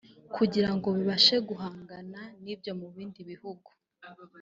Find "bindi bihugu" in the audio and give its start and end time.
2.93-3.69